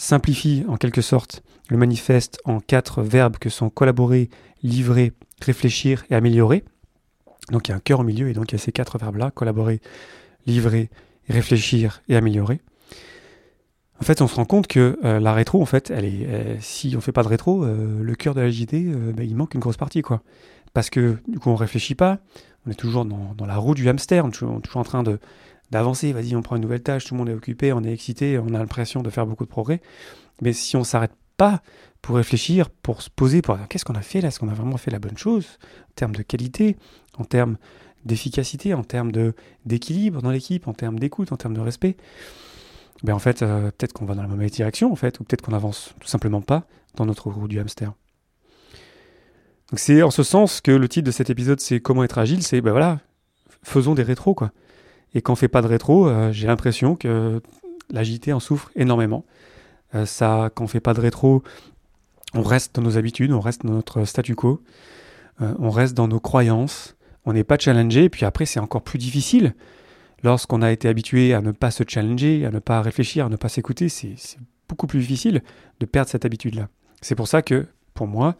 simplifie 0.00 0.64
en 0.66 0.76
quelque 0.76 1.02
sorte 1.02 1.42
le 1.68 1.76
manifeste 1.76 2.40
en 2.44 2.60
quatre 2.60 3.02
verbes 3.02 3.36
que 3.36 3.50
sont 3.50 3.68
collaborer, 3.68 4.30
livrer, 4.62 5.12
réfléchir 5.42 6.04
et 6.10 6.14
améliorer. 6.14 6.64
Donc 7.50 7.68
il 7.68 7.72
y 7.72 7.74
a 7.74 7.76
un 7.76 7.80
cœur 7.80 8.00
au 8.00 8.02
milieu 8.02 8.28
et 8.28 8.32
donc 8.32 8.50
il 8.50 8.54
y 8.54 8.54
a 8.56 8.58
ces 8.58 8.72
quatre 8.72 8.98
verbes-là, 8.98 9.30
collaborer, 9.30 9.80
livrer, 10.46 10.90
réfléchir 11.28 12.02
et 12.08 12.16
améliorer. 12.16 12.60
En 14.00 14.04
fait, 14.04 14.22
on 14.22 14.26
se 14.26 14.36
rend 14.36 14.46
compte 14.46 14.66
que 14.66 14.98
euh, 15.04 15.20
la 15.20 15.34
rétro, 15.34 15.60
en 15.60 15.66
fait, 15.66 15.90
est, 15.90 16.56
si 16.60 16.94
on 16.96 17.02
fait 17.02 17.12
pas 17.12 17.22
de 17.22 17.28
rétro, 17.28 17.64
euh, 17.64 18.02
le 18.02 18.14
cœur 18.14 18.34
de 18.34 18.40
la 18.40 18.50
JD, 18.50 18.72
euh, 18.72 19.12
bah, 19.12 19.22
il 19.24 19.36
manque 19.36 19.52
une 19.52 19.60
grosse 19.60 19.76
partie, 19.76 20.00
quoi. 20.00 20.22
Parce 20.72 20.88
que 20.88 21.18
du 21.28 21.38
coup, 21.38 21.50
on 21.50 21.56
réfléchit 21.56 21.94
pas, 21.94 22.18
on 22.66 22.70
est 22.70 22.74
toujours 22.74 23.04
dans, 23.04 23.46
la 23.46 23.56
roue 23.56 23.74
du 23.74 23.86
hamster, 23.88 24.24
on 24.24 24.28
est 24.28 24.32
toujours, 24.32 24.60
en 24.76 24.84
train 24.84 25.02
de 25.02 25.18
d'avancer. 25.70 26.12
Vas-y, 26.12 26.34
on 26.36 26.42
prend 26.42 26.56
une 26.56 26.62
nouvelle 26.62 26.82
tâche, 26.82 27.04
tout 27.04 27.14
le 27.14 27.18
monde 27.18 27.28
est 27.28 27.34
occupé, 27.34 27.72
on 27.72 27.82
est 27.82 27.92
excité, 27.92 28.38
on 28.38 28.54
a 28.54 28.58
l'impression 28.58 29.02
de 29.02 29.10
faire 29.10 29.26
beaucoup 29.26 29.44
de 29.44 29.50
progrès. 29.50 29.80
Mais 30.42 30.52
si 30.52 30.76
on 30.76 30.84
s'arrête 30.84 31.12
pas 31.36 31.62
pour 32.02 32.16
réfléchir, 32.16 32.70
pour 32.70 33.02
se 33.02 33.10
poser, 33.10 33.42
pour 33.42 33.58
qu'est-ce 33.68 33.84
qu'on 33.84 33.94
a 33.94 34.02
fait 34.02 34.20
là, 34.20 34.28
est-ce 34.28 34.38
qu'on 34.40 34.48
a 34.48 34.54
vraiment 34.54 34.76
fait 34.76 34.90
la 34.90 34.98
bonne 34.98 35.18
chose 35.18 35.58
en 35.90 35.92
termes 35.94 36.14
de 36.14 36.22
qualité, 36.22 36.76
en 37.18 37.24
termes 37.24 37.56
d'efficacité, 38.04 38.72
en 38.74 38.84
termes 38.84 39.12
d'équilibre 39.66 40.22
dans 40.22 40.30
l'équipe, 40.30 40.68
en 40.68 40.72
termes 40.72 40.98
d'écoute, 40.98 41.32
en 41.32 41.36
termes 41.36 41.54
de 41.54 41.60
respect? 41.60 41.96
Ben 43.02 43.14
en 43.14 43.18
fait, 43.18 43.42
euh, 43.42 43.70
peut-être 43.70 43.92
qu'on 43.92 44.04
va 44.04 44.14
dans 44.14 44.22
la 44.22 44.28
mauvaise 44.28 44.50
direction, 44.50 44.92
en 44.92 44.96
fait, 44.96 45.20
ou 45.20 45.24
peut-être 45.24 45.42
qu'on 45.42 45.54
avance 45.54 45.94
tout 46.00 46.08
simplement 46.08 46.42
pas 46.42 46.66
dans 46.96 47.06
notre 47.06 47.30
roue 47.30 47.48
du 47.48 47.58
hamster. 47.58 47.92
C'est 49.74 50.02
en 50.02 50.10
ce 50.10 50.22
sens 50.22 50.60
que 50.60 50.72
le 50.72 50.88
titre 50.88 51.06
de 51.06 51.12
cet 51.12 51.30
épisode, 51.30 51.60
c'est 51.60 51.80
Comment 51.80 52.04
être 52.04 52.18
agile, 52.18 52.42
c'est 52.42 52.60
ben 52.60 52.72
voilà, 52.72 52.98
faisons 53.62 53.94
des 53.94 54.02
rétros, 54.02 54.34
quoi. 54.34 54.52
Et 55.14 55.22
quand 55.22 55.32
on 55.32 55.36
fait 55.36 55.48
pas 55.48 55.62
de 55.62 55.66
rétro, 55.66 56.08
euh, 56.08 56.32
j'ai 56.32 56.46
l'impression 56.46 56.96
que 56.96 57.42
l'agilité 57.90 58.32
en 58.32 58.40
souffre 58.40 58.70
énormément. 58.76 59.24
Euh, 59.94 60.06
ça, 60.06 60.50
quand 60.54 60.64
on 60.64 60.68
fait 60.68 60.80
pas 60.80 60.94
de 60.94 61.00
rétro, 61.00 61.42
on 62.34 62.42
reste 62.42 62.76
dans 62.76 62.82
nos 62.82 62.96
habitudes, 62.96 63.32
on 63.32 63.40
reste 63.40 63.66
dans 63.66 63.72
notre 63.72 64.04
statu 64.04 64.34
quo, 64.34 64.62
on 65.40 65.70
reste 65.70 65.94
dans 65.94 66.06
nos 66.06 66.20
croyances, 66.20 66.96
on 67.24 67.32
n'est 67.32 67.44
pas 67.44 67.58
challengé, 67.58 68.04
et 68.04 68.08
puis 68.10 68.26
après 68.26 68.44
c'est 68.44 68.60
encore 68.60 68.82
plus 68.82 68.98
difficile 68.98 69.54
lorsqu'on 70.22 70.62
a 70.62 70.70
été 70.70 70.88
habitué 70.88 71.34
à 71.34 71.40
ne 71.40 71.52
pas 71.52 71.70
se 71.70 71.82
challenger, 71.86 72.44
à 72.46 72.50
ne 72.50 72.58
pas 72.58 72.82
réfléchir, 72.82 73.26
à 73.26 73.28
ne 73.28 73.36
pas 73.36 73.48
s'écouter, 73.48 73.88
c'est 73.88 74.16
beaucoup 74.68 74.86
plus 74.86 75.00
difficile 75.00 75.42
de 75.80 75.86
perdre 75.86 76.10
cette 76.10 76.24
habitude-là. 76.24 76.68
C'est 77.00 77.14
pour 77.14 77.28
ça 77.28 77.42
que, 77.42 77.66
pour 77.94 78.06
moi, 78.06 78.36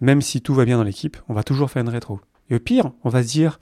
même 0.00 0.20
si 0.20 0.40
tout 0.40 0.54
va 0.54 0.64
bien 0.64 0.76
dans 0.76 0.82
l'équipe, 0.82 1.16
on 1.28 1.34
va 1.34 1.44
toujours 1.44 1.70
faire 1.70 1.82
une 1.82 1.88
rétro. 1.88 2.20
Et 2.50 2.56
au 2.56 2.58
pire, 2.58 2.90
on 3.04 3.08
va 3.08 3.22
se 3.22 3.28
dire 3.28 3.60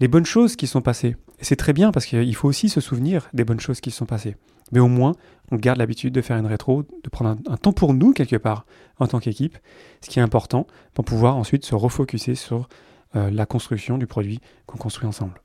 les 0.00 0.08
bonnes 0.08 0.26
choses 0.26 0.56
qui 0.56 0.66
sont 0.66 0.80
passées. 0.80 1.16
Et 1.38 1.44
c'est 1.44 1.56
très 1.56 1.72
bien 1.72 1.92
parce 1.92 2.06
qu'il 2.06 2.34
faut 2.34 2.48
aussi 2.48 2.68
se 2.68 2.80
souvenir 2.80 3.28
des 3.32 3.44
bonnes 3.44 3.60
choses 3.60 3.80
qui 3.80 3.90
sont 3.90 4.06
passées. 4.06 4.36
Mais 4.72 4.80
au 4.80 4.88
moins, 4.88 5.14
on 5.50 5.56
garde 5.56 5.78
l'habitude 5.78 6.14
de 6.14 6.22
faire 6.22 6.38
une 6.38 6.46
rétro, 6.46 6.82
de 6.82 7.10
prendre 7.10 7.36
un, 7.48 7.56
temps 7.56 7.72
pour 7.72 7.94
nous 7.94 8.12
quelque 8.12 8.36
part 8.36 8.64
en 8.98 9.06
tant 9.06 9.20
qu'équipe, 9.20 9.58
ce 10.00 10.08
qui 10.08 10.18
est 10.18 10.22
important 10.22 10.66
pour 10.94 11.04
pouvoir 11.04 11.36
ensuite 11.36 11.64
se 11.64 11.74
refocuser 11.74 12.34
sur 12.34 12.68
euh, 13.14 13.30
la 13.30 13.44
construction 13.44 13.98
du 13.98 14.06
produit 14.06 14.40
qu'on 14.66 14.78
construit 14.78 15.06
ensemble. 15.06 15.42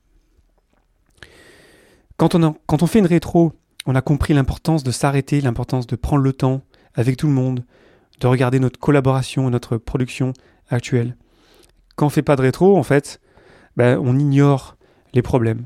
Quand 2.18 2.34
on, 2.34 2.88
fait 2.88 3.00
une 3.00 3.06
rétro, 3.06 3.54
on 3.86 3.94
a 3.94 4.02
compris 4.02 4.34
l'importance 4.34 4.84
de 4.84 4.90
s'arrêter, 4.90 5.40
l'importance 5.40 5.86
de 5.86 5.96
prendre 5.96 6.24
le 6.24 6.34
temps 6.34 6.62
avec 6.96 7.16
tout 7.16 7.28
le 7.28 7.34
monde, 7.34 7.64
de 8.20 8.28
regarder 8.28 8.60
notre 8.60 8.80
collaboration, 8.80 9.50
notre 9.52 9.78
production 9.78 10.34
actuelle. 10.70 11.16
Quand 11.96 12.08
on 12.08 12.10
fait 12.10 12.24
pas 12.24 12.36
de 12.36 12.42
rétro, 12.42 12.76
en 12.76 12.82
fait, 12.82 13.20
ben, 13.78 14.00
on 14.04 14.18
ignore 14.18 14.76
les 15.14 15.22
problèmes. 15.22 15.66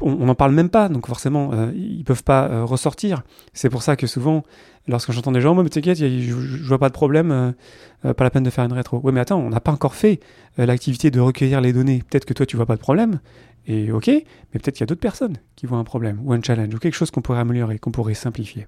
On 0.00 0.24
n'en 0.24 0.34
parle 0.34 0.52
même 0.52 0.70
pas, 0.70 0.88
donc 0.88 1.06
forcément, 1.06 1.52
euh, 1.52 1.70
ils 1.74 1.98
ne 1.98 2.02
peuvent 2.02 2.24
pas 2.24 2.48
euh, 2.48 2.64
ressortir. 2.64 3.22
C'est 3.52 3.68
pour 3.68 3.82
ça 3.82 3.94
que 3.94 4.06
souvent, 4.06 4.42
lorsque 4.88 5.12
j'entends 5.12 5.32
des 5.32 5.42
gens, 5.42 5.54
moi, 5.54 5.62
mais 5.62 5.68
t'inquiète, 5.68 5.98
je, 5.98 6.32
vois 6.64 6.78
pas 6.78 6.88
de 6.88 6.94
problème, 6.94 7.54
pas 8.02 8.24
la 8.24 8.30
peine 8.30 8.42
de 8.42 8.48
faire 8.48 8.64
une 8.64 8.72
rétro. 8.72 9.00
Oui, 9.04 9.12
mais 9.12 9.20
attends, 9.20 9.38
on 9.38 9.50
n'a 9.50 9.60
pas 9.60 9.70
encore 9.70 9.94
fait 9.94 10.18
l'activité 10.56 11.10
de 11.10 11.20
recueillir 11.20 11.60
les 11.60 11.74
données. 11.74 12.02
Peut-être 12.08 12.24
que 12.24 12.32
toi, 12.32 12.46
tu 12.46 12.56
vois 12.56 12.64
pas 12.64 12.76
de 12.76 12.80
problème, 12.80 13.20
et 13.66 13.92
ok, 13.92 14.06
mais 14.06 14.24
peut-être 14.52 14.76
qu'il 14.76 14.80
y 14.80 14.84
a 14.84 14.86
d'autres 14.86 15.02
personnes 15.02 15.36
qui 15.56 15.66
voient 15.66 15.78
un 15.78 15.84
problème, 15.84 16.20
ou 16.24 16.32
un 16.32 16.40
challenge, 16.40 16.74
ou 16.74 16.78
quelque 16.78 16.94
chose 16.94 17.10
qu'on 17.10 17.20
pourrait 17.20 17.40
améliorer, 17.40 17.78
qu'on 17.78 17.92
pourrait 17.92 18.14
simplifier. 18.14 18.66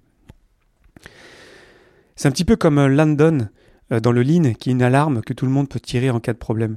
C'est 2.17 2.29
un 2.29 2.33
petit 2.33 2.45
peu 2.45 2.57
comme 2.57 2.87
Landon 2.87 3.49
dans 3.89 4.13
le 4.13 4.23
Lean, 4.23 4.53
qui 4.53 4.69
est 4.69 4.73
une 4.73 4.83
alarme 4.83 5.23
que 5.23 5.33
tout 5.33 5.47
le 5.47 5.53
monde 5.53 5.71
peut 5.71 5.81
tirer 5.81 6.11
en 6.11 6.21
cas 6.21 6.35
de 6.35 6.39
problème 6.39 6.77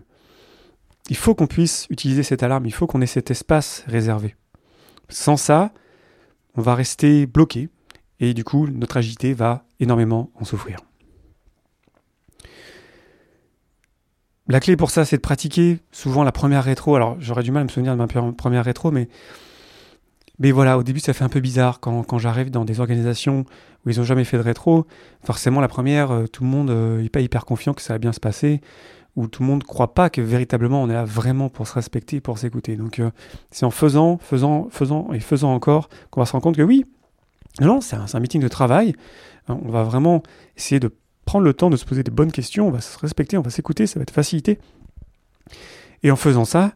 il 1.09 1.15
faut 1.15 1.35
qu'on 1.35 1.47
puisse 1.47 1.87
utiliser 1.89 2.23
cette 2.23 2.43
alarme, 2.43 2.65
il 2.65 2.73
faut 2.73 2.87
qu'on 2.87 3.01
ait 3.01 3.07
cet 3.07 3.31
espace 3.31 3.83
réservé. 3.87 4.35
Sans 5.09 5.37
ça, 5.37 5.71
on 6.55 6.61
va 6.61 6.75
rester 6.75 7.25
bloqué 7.25 7.69
et 8.19 8.33
du 8.33 8.43
coup, 8.43 8.67
notre 8.67 8.97
agilité 8.97 9.33
va 9.33 9.65
énormément 9.79 10.31
en 10.35 10.43
souffrir. 10.43 10.79
La 14.49 14.59
clé 14.59 14.77
pour 14.77 14.91
ça, 14.91 15.03
c'est 15.03 15.17
de 15.17 15.21
pratiquer 15.21 15.79
souvent 15.91 16.23
la 16.23 16.31
première 16.31 16.63
rétro. 16.63 16.95
Alors, 16.95 17.17
j'aurais 17.19 17.43
du 17.43 17.51
mal 17.51 17.61
à 17.61 17.63
me 17.65 17.69
souvenir 17.69 17.93
de 17.93 17.97
ma 17.97 18.07
première 18.07 18.63
rétro, 18.63 18.91
mais, 18.91 19.09
mais 20.39 20.51
voilà, 20.51 20.77
au 20.77 20.83
début, 20.83 21.01
ça 21.01 21.13
fait 21.13 21.25
un 21.25 21.29
peu 21.29 21.41
bizarre 21.41 21.81
quand, 21.81 22.03
quand 22.03 22.17
j'arrive 22.17 22.49
dans 22.49 22.63
des 22.63 22.79
organisations 22.79 23.43
où 23.85 23.89
ils 23.89 23.97
n'ont 23.97 24.05
jamais 24.05 24.23
fait 24.23 24.37
de 24.37 24.43
rétro. 24.43 24.87
Forcément, 25.25 25.59
la 25.59 25.67
première, 25.67 26.11
euh, 26.11 26.27
tout 26.27 26.43
le 26.43 26.49
monde 26.49 26.69
n'est 26.69 27.05
euh, 27.05 27.09
pas 27.09 27.19
hyper 27.19 27.43
confiant 27.43 27.73
que 27.73 27.81
ça 27.81 27.93
va 27.93 27.99
bien 27.99 28.13
se 28.13 28.21
passer 28.21 28.61
où 29.17 29.27
tout 29.27 29.41
le 29.41 29.47
monde 29.47 29.63
ne 29.63 29.67
croit 29.67 29.95
pas 29.95 30.09
que 30.09 30.21
véritablement 30.21 30.81
on 30.83 30.89
est 30.89 30.93
là 30.93 31.03
vraiment 31.03 31.49
pour 31.49 31.67
se 31.67 31.73
respecter, 31.73 32.21
pour 32.21 32.37
s'écouter. 32.37 32.77
Donc 32.77 32.99
euh, 32.99 33.09
c'est 33.49 33.65
en 33.65 33.71
faisant, 33.71 34.17
faisant, 34.19 34.69
faisant 34.69 35.11
et 35.11 35.19
faisant 35.19 35.53
encore 35.53 35.89
qu'on 36.11 36.21
va 36.21 36.25
se 36.25 36.31
rendre 36.31 36.43
compte 36.43 36.55
que 36.55 36.61
oui, 36.61 36.85
non, 37.59 37.81
c'est 37.81 37.95
un, 37.95 38.19
meeting 38.19 38.41
de 38.41 38.47
travail. 38.47 38.95
Hein, 39.47 39.59
on 39.65 39.71
va 39.71 39.83
vraiment 39.83 40.21
essayer 40.55 40.79
de 40.79 40.93
prendre 41.25 41.45
le 41.45 41.53
temps 41.53 41.71
de 41.71 41.77
se 41.77 41.83
poser 41.83 42.03
des 42.03 42.11
bonnes 42.11 42.31
questions, 42.31 42.67
on 42.67 42.71
va 42.71 42.79
se 42.79 42.97
respecter, 42.99 43.37
on 43.37 43.41
va 43.41 43.49
s'écouter, 43.49 43.87
ça 43.87 43.99
va 43.99 44.03
être 44.03 44.11
facilité. 44.11 44.59
Et 46.03 46.11
en 46.11 46.15
faisant 46.15 46.45
ça, 46.45 46.73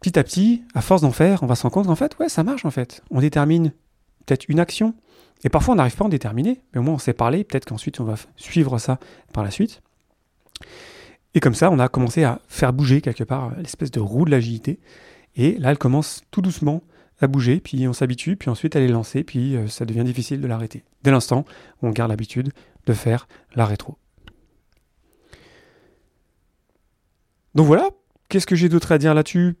petit 0.00 0.18
à 0.18 0.24
petit, 0.24 0.62
à 0.74 0.80
force 0.80 1.02
d'en 1.02 1.10
faire, 1.10 1.42
on 1.42 1.46
va 1.46 1.56
se 1.56 1.62
rendre 1.62 1.74
compte 1.74 1.86
qu'en 1.86 1.96
fait, 1.96 2.16
ouais, 2.20 2.28
ça 2.28 2.44
marche 2.44 2.64
en 2.64 2.70
fait. 2.70 3.02
On 3.10 3.20
détermine 3.20 3.72
peut-être 4.24 4.48
une 4.48 4.60
action, 4.60 4.94
et 5.42 5.48
parfois 5.48 5.74
on 5.74 5.76
n'arrive 5.78 5.96
pas 5.96 6.04
à 6.04 6.06
en 6.06 6.10
déterminer, 6.10 6.62
mais 6.72 6.78
au 6.78 6.82
moins 6.82 6.94
on 6.94 6.98
sait 6.98 7.12
parler, 7.12 7.42
peut-être 7.42 7.64
qu'ensuite 7.64 7.98
on 7.98 8.04
va 8.04 8.14
suivre 8.36 8.78
ça 8.78 9.00
par 9.32 9.42
la 9.42 9.50
suite. 9.50 9.82
Et 11.34 11.40
comme 11.40 11.54
ça, 11.54 11.70
on 11.70 11.78
a 11.78 11.88
commencé 11.88 12.24
à 12.24 12.40
faire 12.48 12.72
bouger 12.72 13.00
quelque 13.00 13.24
part 13.24 13.52
l'espèce 13.56 13.90
de 13.90 14.00
roue 14.00 14.24
de 14.24 14.30
l'agilité. 14.30 14.80
Et 15.36 15.56
là, 15.58 15.70
elle 15.70 15.78
commence 15.78 16.22
tout 16.30 16.42
doucement 16.42 16.82
à 17.20 17.26
bouger, 17.26 17.60
puis 17.60 17.86
on 17.86 17.92
s'habitue, 17.92 18.36
puis 18.36 18.50
ensuite 18.50 18.74
elle 18.76 18.82
est 18.82 18.88
lancée, 18.88 19.24
puis 19.24 19.56
euh, 19.56 19.68
ça 19.68 19.84
devient 19.84 20.04
difficile 20.04 20.40
de 20.40 20.46
l'arrêter. 20.46 20.84
Dès 21.02 21.10
l'instant 21.10 21.44
on 21.82 21.90
garde 21.90 22.10
l'habitude 22.10 22.52
de 22.86 22.92
faire 22.92 23.28
la 23.54 23.66
rétro. 23.66 23.98
Donc 27.54 27.66
voilà, 27.66 27.90
qu'est-ce 28.28 28.46
que 28.46 28.56
j'ai 28.56 28.68
d'autre 28.68 28.92
à 28.92 28.98
dire 28.98 29.12
là-dessus? 29.12 29.56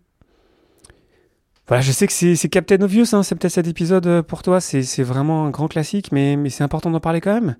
Voilà, 1.66 1.82
je 1.82 1.92
sais 1.92 2.06
que 2.06 2.12
c'est 2.12 2.48
Captain 2.48 2.80
Obvious, 2.80 3.06
hein, 3.12 3.22
c'est 3.22 3.34
peut-être 3.34 3.52
cet 3.52 3.68
épisode 3.68 4.06
euh, 4.06 4.22
pour 4.22 4.42
toi, 4.42 4.60
c'est 4.60 5.02
vraiment 5.02 5.46
un 5.46 5.50
grand 5.50 5.68
classique, 5.68 6.10
mais, 6.12 6.36
mais 6.36 6.50
c'est 6.50 6.64
important 6.64 6.90
d'en 6.90 7.00
parler 7.00 7.20
quand 7.20 7.34
même 7.34 7.56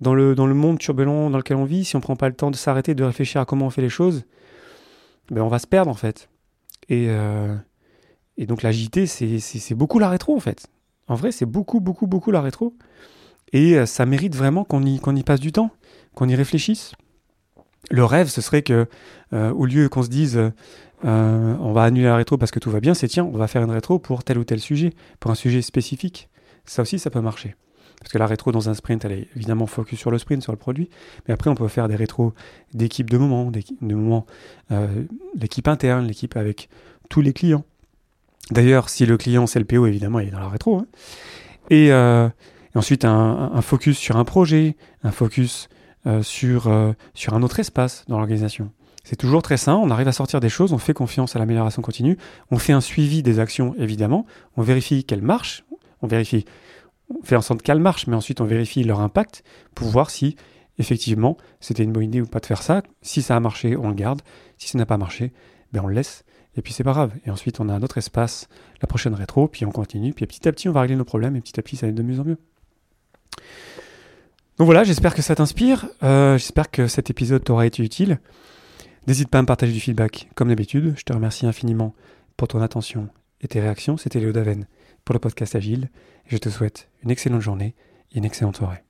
dans 0.00 0.14
le, 0.14 0.34
dans 0.34 0.46
le 0.46 0.54
monde 0.54 0.78
turbulent 0.78 1.30
dans 1.30 1.38
lequel 1.38 1.56
on 1.56 1.64
vit, 1.64 1.84
si 1.84 1.96
on 1.96 1.98
ne 1.98 2.02
prend 2.02 2.16
pas 2.16 2.28
le 2.28 2.34
temps 2.34 2.50
de 2.50 2.56
s'arrêter, 2.56 2.94
de 2.94 3.04
réfléchir 3.04 3.40
à 3.40 3.44
comment 3.44 3.66
on 3.66 3.70
fait 3.70 3.82
les 3.82 3.88
choses, 3.88 4.24
ben 5.30 5.42
on 5.42 5.48
va 5.48 5.58
se 5.58 5.66
perdre 5.66 5.90
en 5.90 5.94
fait. 5.94 6.28
Et, 6.88 7.06
euh, 7.08 7.54
et 8.36 8.46
donc 8.46 8.62
l'agilité, 8.62 9.06
c'est 9.06 9.74
beaucoup 9.74 9.98
la 9.98 10.08
rétro 10.08 10.36
en 10.36 10.40
fait. 10.40 10.66
En 11.08 11.14
vrai, 11.14 11.32
c'est 11.32 11.46
beaucoup, 11.46 11.80
beaucoup, 11.80 12.06
beaucoup 12.06 12.30
la 12.30 12.40
rétro. 12.40 12.74
Et 13.52 13.76
euh, 13.76 13.86
ça 13.86 14.06
mérite 14.06 14.34
vraiment 14.34 14.64
qu'on 14.64 14.84
y, 14.84 14.96
y 14.96 15.22
passe 15.22 15.40
du 15.40 15.52
temps, 15.52 15.70
qu'on 16.14 16.28
y 16.28 16.34
réfléchisse. 16.34 16.92
Le 17.90 18.04
rêve, 18.04 18.28
ce 18.28 18.40
serait 18.40 18.62
que, 18.62 18.86
euh, 19.34 19.52
au 19.52 19.66
lieu 19.66 19.88
qu'on 19.88 20.02
se 20.02 20.08
dise 20.08 20.40
on 21.06 21.72
va 21.74 21.82
annuler 21.82 22.06
la 22.06 22.16
rétro 22.16 22.38
parce 22.38 22.50
que 22.50 22.58
tout 22.58 22.70
va 22.70 22.80
bien, 22.80 22.94
c'est 22.94 23.08
tiens, 23.08 23.24
on 23.24 23.36
va 23.36 23.46
faire 23.46 23.62
une 23.62 23.70
rétro 23.70 23.98
pour 23.98 24.24
tel 24.24 24.38
ou 24.38 24.44
tel 24.44 24.58
sujet, 24.58 24.94
pour 25.20 25.30
un 25.30 25.34
sujet 25.34 25.60
spécifique. 25.60 26.30
Ça 26.64 26.80
aussi, 26.80 26.98
ça 26.98 27.10
peut 27.10 27.20
marcher. 27.20 27.56
Parce 28.00 28.12
que 28.12 28.18
la 28.18 28.26
rétro 28.26 28.52
dans 28.52 28.68
un 28.68 28.74
sprint, 28.74 29.04
elle 29.04 29.12
est 29.12 29.28
évidemment 29.34 29.66
focus 29.66 29.98
sur 29.98 30.10
le 30.10 30.18
sprint, 30.18 30.42
sur 30.42 30.52
le 30.52 30.58
produit. 30.58 30.90
Mais 31.26 31.34
après, 31.34 31.50
on 31.50 31.54
peut 31.54 31.68
faire 31.68 31.88
des 31.88 31.96
rétros 31.96 32.34
d'équipe 32.72 33.08
de 33.08 33.16
moment, 33.16 33.50
de 33.50 33.94
moment, 33.94 34.26
euh, 34.72 35.04
l'équipe 35.34 35.68
interne, 35.68 36.06
l'équipe 36.06 36.36
avec 36.36 36.68
tous 37.08 37.20
les 37.20 37.32
clients. 37.32 37.64
D'ailleurs, 38.50 38.90
si 38.90 39.06
le 39.06 39.16
client 39.16 39.46
c'est 39.46 39.58
le 39.58 39.64
PO, 39.64 39.86
évidemment, 39.86 40.20
il 40.20 40.28
est 40.28 40.32
dans 40.32 40.40
la 40.40 40.48
rétro. 40.48 40.76
Hein. 40.76 40.86
Euh, 41.72 42.28
et, 42.74 42.78
ensuite, 42.78 43.04
un, 43.04 43.62
focus 43.62 43.96
sur 43.96 44.16
un 44.16 44.24
projet, 44.24 44.76
un 45.02 45.12
focus 45.12 45.68
euh, 46.06 46.22
sur, 46.22 46.70
sur 47.14 47.34
un 47.34 47.42
autre 47.42 47.58
espace 47.58 48.04
dans 48.08 48.18
l'organisation. 48.18 48.70
C'est 49.04 49.16
toujours 49.16 49.42
très 49.42 49.58
sain, 49.58 49.74
on 49.76 49.90
arrive 49.90 50.08
à 50.08 50.12
sortir 50.12 50.40
des 50.40 50.48
choses, 50.48 50.72
on 50.72 50.78
fait 50.78 50.94
confiance 50.94 51.36
à 51.36 51.38
l'amélioration 51.38 51.82
continue, 51.82 52.16
on 52.50 52.58
fait 52.58 52.72
un 52.72 52.80
suivi 52.80 53.22
des 53.22 53.38
actions 53.38 53.74
évidemment, 53.78 54.24
on 54.56 54.62
vérifie 54.62 55.04
qu'elles 55.04 55.22
marchent, 55.22 55.64
on 56.00 56.06
vérifie 56.06 56.46
on 57.10 57.22
fait 57.22 57.36
en 57.36 57.42
sorte 57.42 57.62
qu'elles 57.62 57.80
marchent, 57.80 58.06
mais 58.06 58.16
ensuite 58.16 58.40
on 58.40 58.44
vérifie 58.44 58.82
leur 58.84 59.00
impact 59.00 59.42
pour 59.74 59.88
voir 59.88 60.10
si 60.10 60.36
effectivement 60.78 61.36
c'était 61.60 61.84
une 61.84 61.92
bonne 61.92 62.04
idée 62.04 62.20
ou 62.20 62.26
pas 62.26 62.40
de 62.40 62.46
faire 62.46 62.62
ça. 62.62 62.82
Si 63.02 63.22
ça 63.22 63.36
a 63.36 63.40
marché, 63.40 63.76
on 63.76 63.88
le 63.88 63.94
garde. 63.94 64.22
Si 64.58 64.68
ça 64.68 64.78
n'a 64.78 64.86
pas 64.86 64.96
marché, 64.96 65.32
ben 65.72 65.82
on 65.84 65.86
le 65.86 65.94
laisse. 65.94 66.24
Et 66.56 66.62
puis 66.62 66.72
c'est 66.72 66.84
pas 66.84 66.92
grave. 66.92 67.12
Et 67.26 67.30
ensuite 67.30 67.60
on 67.60 67.68
a 67.68 67.74
un 67.74 67.82
autre 67.82 67.98
espace, 67.98 68.48
la 68.80 68.86
prochaine 68.86 69.14
rétro, 69.14 69.48
puis 69.48 69.66
on 69.66 69.70
continue. 69.70 70.12
Puis 70.12 70.26
petit 70.26 70.48
à 70.48 70.52
petit 70.52 70.68
on 70.68 70.72
va 70.72 70.82
régler 70.82 70.96
nos 70.96 71.04
problèmes 71.04 71.36
et 71.36 71.40
petit 71.40 71.58
à 71.58 71.62
petit 71.62 71.76
ça 71.76 71.86
va 71.86 71.90
être 71.90 71.96
de 71.96 72.02
mieux 72.02 72.20
en 72.20 72.24
mieux. 72.24 72.38
Donc 74.58 74.66
voilà, 74.66 74.84
j'espère 74.84 75.14
que 75.14 75.22
ça 75.22 75.34
t'inspire. 75.34 75.86
Euh, 76.02 76.38
j'espère 76.38 76.70
que 76.70 76.86
cet 76.86 77.10
épisode 77.10 77.42
t'aura 77.42 77.66
été 77.66 77.82
utile. 77.82 78.20
N'hésite 79.06 79.28
pas 79.28 79.38
à 79.38 79.42
me 79.42 79.46
partager 79.46 79.72
du 79.72 79.80
feedback 79.80 80.30
comme 80.34 80.48
d'habitude. 80.48 80.94
Je 80.96 81.02
te 81.02 81.12
remercie 81.12 81.46
infiniment 81.46 81.94
pour 82.36 82.48
ton 82.48 82.62
attention 82.62 83.08
et 83.40 83.48
tes 83.48 83.60
réactions. 83.60 83.96
C'était 83.96 84.20
Léo 84.20 84.32
Daven 84.32 84.66
pour 85.04 85.12
le 85.12 85.20
podcast 85.20 85.54
Agile. 85.54 85.90
Je 86.26 86.38
te 86.38 86.48
souhaite 86.48 86.88
une 87.02 87.10
excellente 87.10 87.40
journée 87.40 87.74
et 88.12 88.18
une 88.18 88.24
excellente 88.24 88.56
soirée. 88.56 88.82